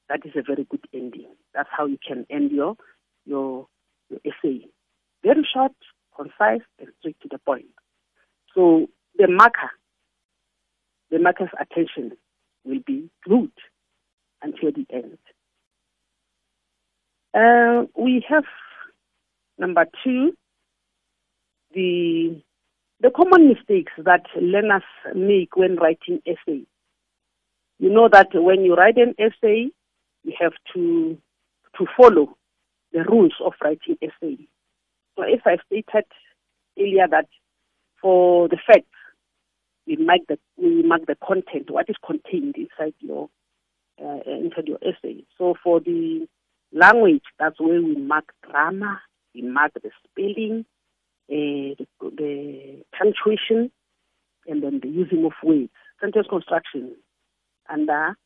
That 0.09 0.21
is 0.25 0.33
a 0.37 0.43
very 0.43 0.65
good 0.65 0.85
ending. 0.95 1.29
That's 1.55 1.69
how 1.71 1.87
you 1.87 1.99
can 2.07 2.27
end 2.31 2.51
your 2.51 2.77
your, 3.27 3.67
your 4.09 4.21
essay. 4.25 4.67
Very 5.23 5.47
short, 5.53 5.73
concise, 6.17 6.65
and 6.79 6.89
straight 6.99 7.21
to 7.21 7.29
the 7.31 7.39
point. 7.39 7.67
So 8.55 8.87
the 9.17 9.29
marker, 9.29 9.71
the 11.11 11.19
marker's 11.19 11.51
attention 11.61 12.17
will 12.65 12.81
be 12.87 13.11
glued 13.25 13.53
until 14.43 14.73
the 14.73 14.87
end. 14.93 15.19
Uh, 17.35 17.87
we 17.97 18.25
have 18.29 18.45
number 19.59 19.85
two, 20.03 20.33
the 21.75 22.41
the 23.01 23.11
common 23.11 23.49
mistakes 23.49 23.93
that 23.99 24.25
learners 24.41 24.83
make 25.15 25.57
when 25.57 25.77
writing 25.77 26.21
essays. 26.27 26.67
You 27.79 27.91
know 27.91 28.09
that 28.13 28.29
when 28.35 28.65
you 28.65 28.75
write 28.75 28.97
an 28.97 29.15
essay, 29.19 29.71
you 30.25 30.33
have 30.41 30.53
to 30.75 31.17
to 31.79 31.87
follow 31.97 32.37
the 32.93 33.05
rules 33.05 33.35
of 33.45 33.53
writing 33.63 33.97
essay. 34.03 34.39
So 35.17 35.23
if 35.25 35.41
I 35.47 35.59
stated 35.67 36.07
earlier 36.79 37.07
that 37.11 37.29
for 38.01 38.49
the 38.49 38.59
facts, 38.67 38.87
we 39.87 39.97
mark 39.97 40.21
the 40.29 40.39
we 40.57 40.83
mark 40.83 41.07
the 41.07 41.17
content, 41.27 41.71
what 41.71 41.89
is 41.89 41.97
contained 42.05 42.57
inside 42.57 42.95
your 43.01 43.29
uh, 44.03 44.19
inside 44.27 44.67
your 44.67 44.79
essay. 44.83 45.25
So 45.37 45.55
for 45.63 45.81
the 45.81 46.27
language, 46.73 47.25
that's 47.39 47.61
where 47.61 47.81
we 47.81 47.97
mark 47.97 48.33
grammar, 48.43 49.01
we 49.35 49.43
mark 49.43 49.73
the 49.75 49.91
spelling, 50.05 50.65
uh, 51.31 51.75
the, 52.01 52.83
punctuation, 52.97 53.71
and 54.47 54.63
then 54.63 54.81
the 54.83 54.89
using 54.89 55.25
of 55.25 55.33
words, 55.43 55.71
sentence 56.01 56.27
construction, 56.29 56.95
under 57.69 58.17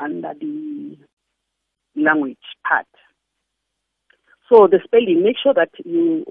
under 0.00 0.32
the 0.40 0.96
language 1.96 2.38
part. 2.66 2.86
So 4.48 4.66
the 4.70 4.80
spelling, 4.84 5.22
make 5.22 5.36
sure 5.42 5.54
that 5.54 5.70
you 5.84 6.24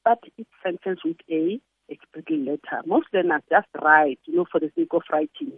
start 0.00 0.18
each 0.38 0.48
sentence 0.62 1.00
with 1.04 1.16
a, 1.30 1.60
capital 1.88 2.38
letter. 2.38 2.82
Most 2.86 3.06
learners 3.12 3.42
just 3.50 3.68
write, 3.80 4.18
you 4.24 4.36
know, 4.36 4.46
for 4.50 4.58
the 4.58 4.70
sake 4.76 4.88
of 4.92 5.02
writing. 5.12 5.52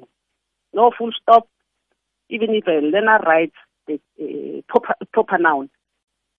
No 0.75 0.91
full 0.97 1.13
stop. 1.23 1.49
Even 2.29 2.51
if 2.51 2.67
a 2.67 2.85
learner 2.85 3.21
writes 3.25 3.55
the 3.87 4.01
uh, 4.21 4.61
proper, 4.69 4.95
proper 5.13 5.39
noun, 5.39 5.71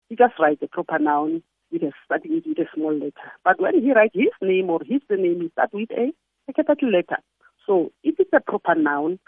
he 0.09 0.15
just 0.15 0.33
writes 0.39 0.59
the 0.59 0.67
proper 0.67 0.99
noun 0.99 1.41
with 1.71 1.83
a 1.83 1.91
starting 2.05 2.37
it 2.37 2.47
with 2.47 2.59
a 2.59 2.65
small 2.73 2.93
letter. 2.93 3.31
But 3.43 3.59
when 3.59 3.81
he 3.81 3.93
writes 3.93 4.13
his 4.13 4.33
name 4.41 4.69
or 4.69 4.79
his 4.85 5.01
name, 5.09 5.41
he 5.41 5.49
starts 5.49 5.73
with 5.73 5.91
a, 5.91 6.11
a 6.47 6.53
capital 6.53 6.91
letter. 6.91 7.17
So 7.65 7.91
if 8.03 8.15
it's 8.19 8.31
a 8.33 8.39
proper 8.39 8.75
noun, 8.75 9.19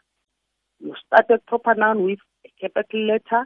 you 0.79 0.95
start 1.05 1.27
the 1.27 1.39
proper 1.47 1.75
noun 1.75 2.03
with 2.03 2.19
a 2.45 2.49
capital 2.61 3.05
letter, 3.05 3.45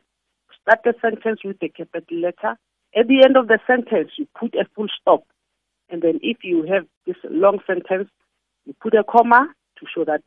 start 0.61 0.79
the 0.83 0.93
sentence 1.01 1.39
with 1.43 1.57
a 1.61 1.69
capital 1.69 2.17
letter. 2.19 2.57
At 2.95 3.07
the 3.07 3.23
end 3.25 3.37
of 3.37 3.47
the 3.47 3.59
sentence, 3.65 4.11
you 4.17 4.27
put 4.39 4.53
a 4.53 4.65
full 4.75 4.87
stop. 5.01 5.23
And 5.89 6.01
then 6.01 6.19
if 6.21 6.37
you 6.43 6.63
have 6.71 6.85
this 7.07 7.15
long 7.29 7.59
sentence, 7.65 8.09
you 8.65 8.75
put 8.81 8.93
a 8.93 9.03
comma 9.03 9.47
to 9.79 9.85
show 9.93 10.05
that 10.05 10.21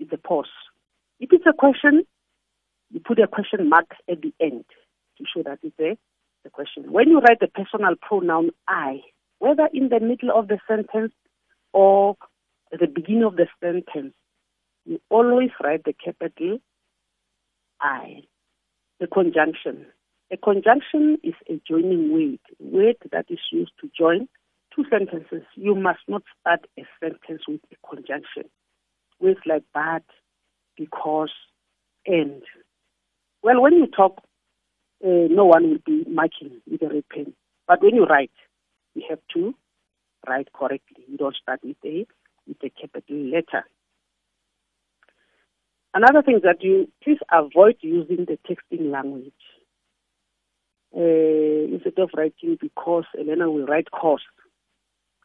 it's 0.00 0.12
a 0.12 0.16
pause. 0.16 0.46
If 1.20 1.30
it's 1.32 1.46
a 1.46 1.52
question, 1.52 2.04
you 2.90 3.00
put 3.00 3.18
a 3.18 3.26
question 3.26 3.68
mark 3.68 3.86
at 4.10 4.22
the 4.22 4.32
end 4.40 4.64
to 5.18 5.24
show 5.34 5.42
that 5.42 5.58
it's 5.62 5.78
a, 5.78 5.96
a 6.46 6.50
question. 6.50 6.90
When 6.90 7.08
you 7.08 7.20
write 7.20 7.40
the 7.40 7.48
personal 7.48 7.94
pronoun 8.00 8.50
I, 8.68 9.00
whether 9.38 9.68
in 9.72 9.88
the 9.88 10.00
middle 10.00 10.30
of 10.34 10.48
the 10.48 10.58
sentence 10.66 11.12
or 11.72 12.16
at 12.72 12.80
the 12.80 12.86
beginning 12.86 13.24
of 13.24 13.36
the 13.36 13.46
sentence, 13.62 14.14
you 14.84 15.00
always 15.10 15.50
write 15.62 15.84
the 15.84 15.92
capital 15.92 16.58
I. 17.80 18.22
The 19.00 19.06
conjunction. 19.06 19.86
A 20.32 20.36
conjunction 20.36 21.18
is 21.22 21.34
a 21.48 21.60
joining 21.68 22.12
word, 22.12 22.38
word 22.58 22.96
that 23.12 23.26
is 23.28 23.38
used 23.52 23.72
to 23.80 23.90
join 23.96 24.26
two 24.74 24.84
sentences. 24.90 25.42
You 25.54 25.74
must 25.74 26.00
not 26.08 26.22
start 26.40 26.66
a 26.78 26.84
sentence 27.00 27.42
with 27.46 27.60
a 27.72 27.86
conjunction. 27.86 28.44
Words 29.20 29.40
like 29.46 29.64
but, 29.74 30.02
because, 30.76 31.32
and. 32.06 32.42
Well, 33.42 33.60
when 33.62 33.74
you 33.74 33.86
talk, 33.86 34.22
uh, 35.04 35.28
no 35.30 35.44
one 35.44 35.70
will 35.70 35.78
be 35.84 36.04
marking 36.08 36.60
with 36.70 36.82
a 36.82 36.88
red 36.88 37.08
pen. 37.12 37.32
But 37.66 37.82
when 37.82 37.94
you 37.94 38.04
write, 38.04 38.30
you 38.94 39.02
have 39.08 39.20
to 39.34 39.54
write 40.26 40.52
correctly. 40.52 41.04
You 41.08 41.16
don't 41.16 41.36
start 41.36 41.60
with 41.62 41.76
a 41.84 42.06
with 42.46 42.56
a 42.62 42.70
capital 42.70 43.16
letter. 43.16 43.64
Another 45.92 46.22
thing 46.22 46.40
that 46.44 46.62
you 46.62 46.88
please 47.02 47.18
avoid 47.32 47.76
using 47.80 48.26
the 48.26 48.38
texting 48.48 48.90
language. 48.90 49.32
Uh, 50.94 51.74
instead 51.74 51.98
of 51.98 52.10
writing 52.16 52.56
because, 52.60 53.04
Elena 53.18 53.50
will 53.50 53.66
write 53.66 53.90
cause. 53.90 54.22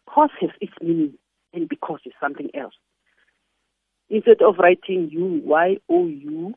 Cause 0.09 0.29
has 0.41 0.49
its 0.59 0.73
meaning, 0.81 1.13
and 1.53 1.69
because 1.69 1.99
is 2.05 2.13
something 2.19 2.49
else. 2.53 2.73
Instead 4.09 4.41
of 4.41 4.55
writing 4.59 5.09
you, 5.09 5.41
Y 5.45 5.77
O 5.89 6.07
U, 6.07 6.53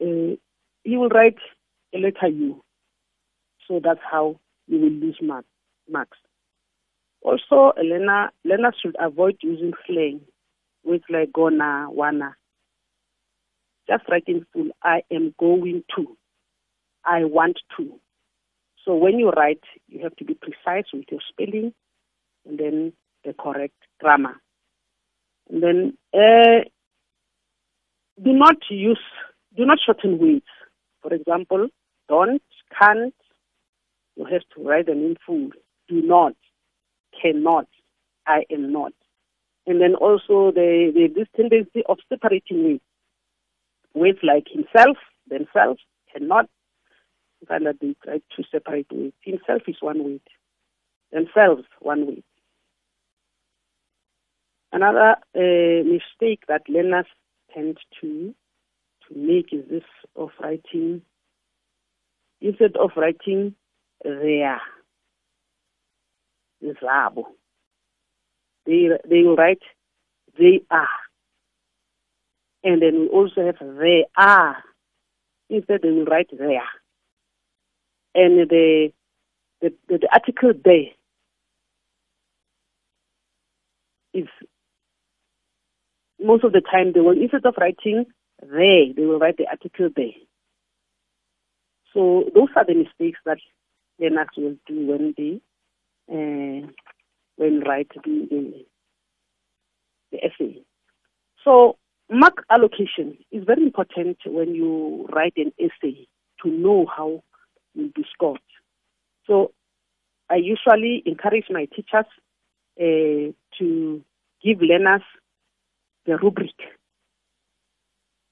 uh, 0.00 0.36
you 0.84 0.98
will 0.98 1.08
write 1.08 1.36
a 1.94 1.98
letter 1.98 2.28
U. 2.28 2.62
So 3.66 3.80
that's 3.82 4.00
how 4.10 4.40
you 4.66 4.78
will 4.80 4.90
lose 4.90 5.18
mark, 5.22 5.44
marks. 5.90 6.18
Also, 7.22 7.72
a 7.76 7.80
Elena, 7.80 8.30
learners 8.44 8.76
should 8.80 8.96
avoid 8.98 9.36
using 9.42 9.72
slang, 9.86 10.20
words 10.84 11.04
like 11.10 11.32
gonna, 11.32 11.88
wanna. 11.90 12.36
Just 13.88 14.04
write 14.08 14.24
in 14.26 14.46
full, 14.52 14.68
I 14.82 15.02
am 15.10 15.34
going 15.38 15.82
to, 15.96 16.16
I 17.04 17.24
want 17.24 17.58
to. 17.76 18.00
So 18.84 18.94
when 18.94 19.18
you 19.18 19.30
write, 19.30 19.62
you 19.88 20.02
have 20.02 20.16
to 20.16 20.24
be 20.24 20.34
precise 20.34 20.84
with 20.92 21.04
your 21.10 21.20
spelling 21.28 21.72
and 22.46 22.58
then 22.58 22.92
the 23.24 23.34
correct 23.34 23.74
grammar. 24.00 24.40
And 25.50 25.62
then 25.62 25.98
uh, 26.14 26.64
do 28.22 28.32
not 28.32 28.56
use, 28.70 29.00
do 29.56 29.64
not 29.66 29.78
shorten 29.84 30.18
words. 30.18 30.44
For 31.02 31.12
example, 31.12 31.68
don't, 32.08 32.42
can't, 32.78 33.14
you 34.16 34.24
have 34.24 34.42
to 34.56 34.62
write 34.62 34.86
them 34.86 34.98
in 34.98 35.16
full. 35.24 35.50
Do 35.88 36.02
not, 36.02 36.34
cannot, 37.20 37.68
I 38.26 38.44
am 38.50 38.72
not. 38.72 38.92
And 39.66 39.80
then 39.80 39.94
also 39.94 40.50
the, 40.52 40.90
the 40.94 41.08
this 41.14 41.28
tendency 41.36 41.82
of 41.88 41.98
separating. 42.08 42.80
Words 43.94 44.18
like 44.22 44.46
himself, 44.50 44.96
themselves, 45.28 45.80
cannot. 46.12 46.46
Find 47.46 47.66
that 47.66 47.76
they 47.80 47.94
try 48.02 48.18
to 48.18 48.42
separate 48.50 48.86
words. 48.92 49.14
Himself 49.22 49.62
is 49.68 49.76
one 49.80 50.02
word. 50.02 50.20
Themselves, 51.12 51.64
one 51.80 52.06
word. 52.06 52.22
Another 54.72 55.16
uh, 55.34 55.84
mistake 55.84 56.40
that 56.48 56.68
learners 56.68 57.06
tend 57.54 57.78
to 58.00 58.34
to 59.08 59.18
make 59.18 59.52
is 59.52 59.68
this 59.70 59.84
of 60.16 60.30
writing 60.40 61.02
instead 62.40 62.76
of 62.76 62.90
writing 62.96 63.54
their 64.04 64.60
zabo 66.82 67.24
they 68.66 68.88
they 69.08 69.22
will 69.22 69.36
write 69.36 69.62
they 70.38 70.60
are 70.70 70.88
and 72.64 72.82
then 72.82 73.00
we 73.00 73.08
also 73.08 73.44
have 73.44 73.58
they 73.78 74.04
are 74.16 74.56
instead 75.50 75.80
they 75.82 75.90
will 75.90 76.04
write 76.04 76.30
there 76.36 76.62
and 78.14 78.48
the 78.50 78.92
the, 79.60 79.72
the, 79.88 79.98
the 79.98 80.08
article 80.12 80.52
they 80.64 80.94
is 84.14 84.26
most 86.20 86.44
of 86.44 86.52
the 86.52 86.60
time 86.60 86.92
they 86.92 87.00
will 87.00 87.20
instead 87.20 87.44
of 87.46 87.54
writing 87.58 88.06
they, 88.42 88.92
they 88.96 89.04
will 89.04 89.18
write 89.18 89.36
the 89.36 89.48
article 89.48 89.88
they. 89.94 90.16
So 91.94 92.24
those 92.34 92.48
are 92.56 92.64
the 92.64 92.74
mistakes 92.74 93.18
that 93.24 93.38
learners 93.98 94.28
will 94.36 94.56
do 94.66 94.86
when 94.86 95.14
they 95.16 95.40
uh, 96.10 96.66
when 97.36 97.60
write 97.60 97.90
the, 98.04 98.64
the 100.12 100.18
essay. 100.24 100.62
So 101.44 101.76
mark 102.10 102.44
allocation 102.50 103.18
is 103.30 103.44
very 103.44 103.62
important 103.62 104.18
when 104.26 104.54
you 104.54 105.08
write 105.12 105.34
an 105.36 105.52
essay 105.58 106.06
to 106.42 106.48
know 106.48 106.86
how 106.94 107.22
you'll 107.74 107.90
be 107.94 108.04
scored. 108.12 108.40
So 109.26 109.52
I 110.30 110.36
usually 110.36 111.02
encourage 111.06 111.46
my 111.50 111.66
teachers 111.66 112.06
uh, 112.80 113.32
to 113.58 114.04
give 114.44 114.60
learners 114.60 115.02
the 116.06 116.16
rubric 116.16 116.54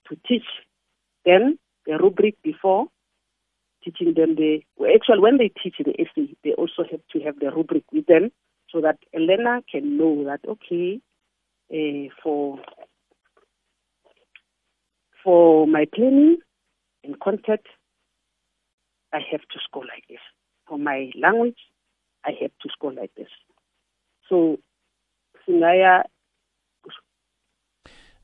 to 0.08 0.16
teach 0.26 0.44
them 1.24 1.58
the 1.84 1.98
rubric 1.98 2.36
before 2.42 2.86
teaching 3.86 4.14
them 4.14 4.34
the 4.34 4.60
well, 4.76 4.90
actually 4.92 5.20
when 5.20 5.38
they 5.38 5.50
teach 5.62 5.76
the 5.78 5.94
essay 6.02 6.34
they 6.42 6.52
also 6.54 6.82
have 6.90 7.00
to 7.12 7.20
have 7.20 7.38
the 7.38 7.50
rubric 7.50 7.84
with 7.92 8.06
them 8.06 8.30
so 8.70 8.80
that 8.80 8.98
a 9.14 9.18
learner 9.18 9.60
can 9.70 9.96
know 9.96 10.24
that 10.24 10.40
okay 10.48 11.00
uh, 11.72 12.10
for 12.22 12.58
for 15.22 15.66
my 15.66 15.86
planning 15.94 16.38
and 17.04 17.20
content 17.20 17.60
I 19.12 19.20
have 19.30 19.40
to 19.40 19.58
score 19.64 19.84
like 19.84 20.04
this. 20.08 20.18
For 20.68 20.78
my 20.78 21.10
language 21.18 21.58
I 22.24 22.32
have 22.40 22.50
to 22.62 22.68
score 22.68 22.92
like 22.92 23.12
this. 23.16 23.28
So 24.28 24.58
singaya 25.46 26.04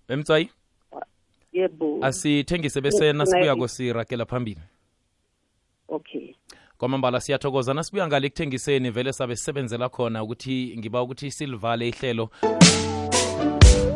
emtswayi 0.09 0.51
yebo. 1.53 2.05
asithengise 2.05 2.81
bese 2.81 3.12
nasibuya 3.12 3.57
kosirakela 3.57 4.27
phambili 4.27 4.61
okay. 5.92 6.35
Kwamambala 6.78 7.20
siyathokoza. 7.20 7.74
Nasibuya 7.74 8.07
ngale 8.07 8.26
ekuthengiseni 8.26 8.90
vele 8.90 9.12
sabe 9.12 9.37
sisebenzela 9.37 9.88
khona 9.88 10.22
ukuthi 10.22 10.74
ngiba 10.78 11.02
ukuthi 11.02 11.31
silivale 11.31 11.88
ihlelo. 11.88 12.31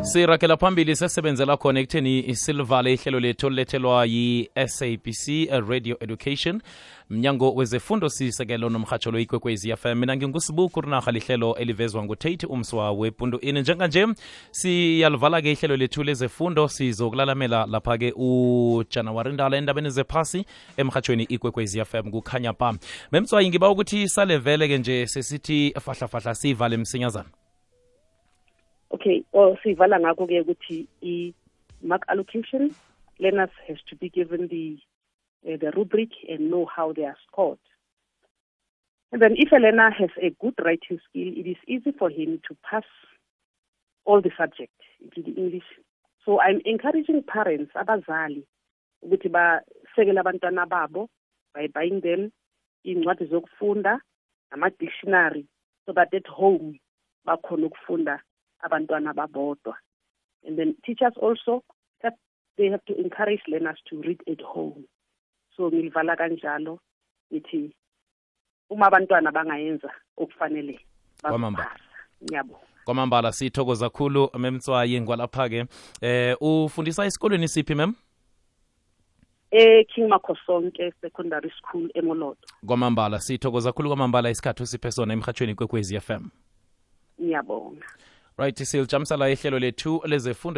Sirakela 0.07 0.57
phambili 0.57 0.95
sesebenzela 0.95 1.57
khona 1.57 1.79
ekutheni 1.79 2.35
silivale 2.35 2.93
ihlelo 2.93 3.19
lethu 3.19 3.47
olulethelwa 3.47 4.05
yi-sabc 4.05 5.49
radio 5.69 5.97
education. 5.99 6.61
Mnyango 7.09 7.53
wezefundo 7.55 8.09
sisekelo 8.09 8.69
nomhatsho 8.69 9.11
lo 9.11 9.19
ikwekwezi 9.19 9.75
fm 9.75 9.95
mina 9.95 10.15
ngingusibuku 10.15 10.81
rinaha 10.81 11.11
lihlelo 11.11 11.55
elivezwa 11.55 12.03
ngutate 12.03 12.47
umswa 12.47 12.91
wepundu 12.91 13.39
ini 13.39 13.61
njenganje 13.61 14.07
siyalivala-ke 14.51 15.51
ihlelo 15.51 15.75
lethu 15.77 16.03
lezefundo 16.03 16.67
sizokulalamela 16.67 17.65
lapha-ke 17.65 18.13
ujanawari 18.15 19.33
ndala 19.33 19.57
endabeni 19.57 19.89
zephasi 19.89 20.45
emhatshweni 20.77 21.23
ikwekwezi 21.23 21.85
fm 21.85 22.11
kukhanya 22.11 22.53
pa. 22.53 22.73
Memtswayi 23.11 23.49
ngiba 23.49 23.69
ukuthi 23.69 24.09
salevele-ke 24.09 24.77
nje 24.77 25.07
sesithi 25.07 25.73
fahlafahla 25.81 26.35
siyivale 26.35 26.77
msinyazana 26.77 27.29
okay 29.37 29.51
or 29.51 29.57
sivala 29.63 29.99
ngakho 29.99 30.27
ke 30.27 30.41
ukuthi 30.41 30.87
i-mark 31.01 32.03
allocation 32.09 32.73
learners 33.19 33.53
has 33.67 33.77
to 33.89 33.95
be 33.95 34.09
given 34.09 34.47
the 34.47 34.77
uh, 35.47 35.57
the 35.57 35.71
rubric 35.71 36.09
and 36.27 36.49
know 36.49 36.65
how 36.65 36.91
they 36.93 37.05
are 37.05 37.17
scored. 37.27 37.59
And 39.11 39.21
then 39.21 39.35
if 39.37 39.51
a 39.51 39.57
learner 39.57 39.91
has 39.91 40.09
a 40.21 40.31
good 40.41 40.55
writing 40.65 40.99
skill 41.09 41.29
it 41.37 41.47
is 41.47 41.57
easy 41.67 41.91
for 41.91 42.09
him 42.09 42.41
to 42.47 42.57
pass 42.69 42.83
all 44.05 44.21
the 44.21 44.31
subjects 44.37 44.85
including 45.01 45.35
english. 45.35 45.69
So 46.25 46.41
i'm 46.41 46.61
encouraging 46.65 47.23
parents 47.23 47.71
abazali 47.75 48.43
ukuthi 49.03 49.29
basekele 49.29 50.19
abantwana 50.19 50.65
babo 50.65 51.09
by 51.53 51.67
buying 51.67 52.01
them 52.01 52.31
iy'ncwadi 52.85 53.25
zokufunda 53.29 54.01
nama-dictionary 54.51 55.45
so 55.85 55.93
that 55.93 56.13
at 56.13 56.27
home 56.27 56.79
bakhona 57.25 57.67
ukufunda 57.67 58.21
abantwana 58.63 59.13
babodwa. 59.13 59.75
And 60.47 60.57
then 60.57 60.75
teachers 60.85 61.13
also 61.21 61.63
that 62.01 62.13
they 62.57 62.69
have 62.69 62.85
to 62.85 62.95
encourage 62.99 63.41
learners 63.47 63.79
to 63.89 64.01
read 64.01 64.21
at 64.27 64.41
home. 64.41 64.85
So 65.55 65.71
ngilivala 65.71 66.15
kanjalo 66.15 66.79
ngithi 67.33 67.71
uma 68.69 68.85
abantwana 68.87 69.31
bangayenza 69.31 69.91
okufanele 70.17 70.79
Kwamamba. 71.21 71.63
bazophasa 71.63 71.83
ngiyabonga. 72.23 72.67
Kwamambala 72.85 73.31
sithokoza 73.31 73.89
khulu 73.89 74.29
memtswayi 74.37 75.01
ngwalapha-ke. 75.01 75.65
Eh 76.01 76.37
ufundisa 76.41 77.05
esikolweni 77.05 77.47
siphi 77.47 77.75
mem? 77.75 77.93
E-king 79.51 80.07
makhosonke 80.07 80.93
secondary 81.01 81.51
school 81.57 81.89
emolodo 81.93 82.37
kwamambala 82.65 83.19
sithokoza 83.19 83.71
khulu 83.71 83.89
kwamambala 83.89 84.29
isikhathi 84.29 84.63
usiphe 84.63 84.91
sona 84.91 85.13
emhatshweni 85.13 85.55
kwekwezi 85.55 85.99
fm 85.99 86.29
ngiyabonga. 87.21 87.85
Right 88.37 88.63
silijamisa 88.63 89.17
la 89.17 89.29
ihlelo 89.29 89.59
lethu 89.59 90.01
lezefundo 90.05 90.55